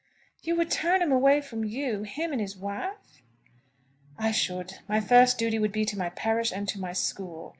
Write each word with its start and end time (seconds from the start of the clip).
"You 0.41 0.55
would 0.55 0.71
turn 0.71 0.99
him 1.03 1.11
away 1.11 1.41
from 1.41 1.63
you; 1.63 2.01
him 2.01 2.31
and 2.31 2.41
his 2.41 2.57
wife?" 2.57 3.21
"I 4.17 4.31
should. 4.31 4.79
My 4.89 4.99
first 4.99 5.37
duty 5.37 5.59
would 5.59 5.71
be 5.71 5.85
to 5.85 5.95
my 5.95 6.09
parish 6.09 6.51
and 6.51 6.67
to 6.69 6.79
my 6.79 6.91
school. 6.93 7.49